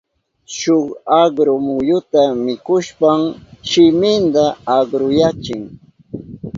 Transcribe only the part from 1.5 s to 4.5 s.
muyuta mikushpan shiminta